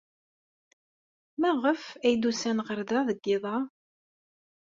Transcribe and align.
Maɣef 1.41 1.83
ay 2.05 2.15
d-usan 2.17 2.59
ɣer 2.67 2.79
da 2.89 2.99
deg 3.07 3.19
yiḍ-a? 3.27 3.57